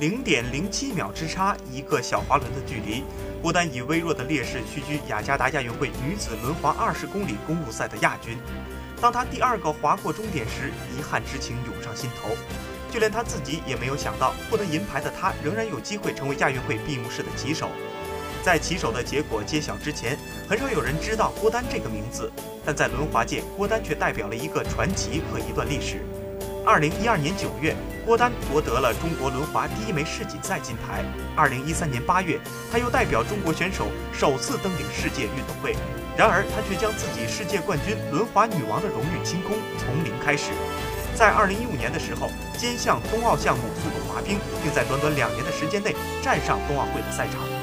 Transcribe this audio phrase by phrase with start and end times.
[0.00, 3.04] 零点零七秒之差，一个小滑轮的距离，
[3.42, 8.38] 郭丹以微弱的劣势屈居雅加达亚运会女子轮滑二十公里公路赛的亚军。
[8.98, 12.30] 当他第二个滑过终点时，遗憾之情涌上心头。
[12.90, 17.68] 就连他自己也没有想到，获得银牌的他仍然有机会成为亚运会闭幕式的旗手。
[18.42, 22.32] 在旗手的结果揭晓之前，很少有人知道郭丹这个名字，
[22.64, 26.00] 但在轮滑界，郭丹却代表了一个传奇和一段历史。
[26.70, 27.74] 二零一二年九月，
[28.06, 31.04] 郭丹夺得了中国轮滑第一枚世锦赛金牌。
[31.34, 32.38] 二零一三年八月，
[32.70, 35.74] 他又代表中国选手首次登顶世界运动会。
[36.16, 40.52] 然而，他却将自己世界冠军、轮滑女王的荣誉清空，从零开始。
[41.12, 47.59] 在二零一五年的时候，兼项冬奥项目速度滑冰，并在短短两年的时间内站上冬奥会的赛场。